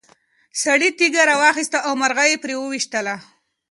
سړي 0.63 0.89
تیږه 0.97 1.21
راواخیسته 1.29 1.77
او 1.87 1.93
مرغۍ 2.01 2.29
یې 2.33 2.41
پرې 2.43 2.55
وویشتله. 2.57 3.15